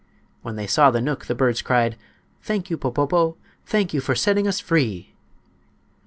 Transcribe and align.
When 0.41 0.55
they 0.55 0.65
saw 0.65 0.89
the 0.89 0.99
knook 0.99 1.27
the 1.27 1.35
birds 1.35 1.61
cried: 1.61 1.95
"Thank 2.41 2.71
you, 2.71 2.75
Popopo. 2.79 3.37
Thank 3.67 3.93
you 3.93 4.01
for 4.01 4.15
setting 4.15 4.47
us 4.47 4.59
free." 4.59 5.13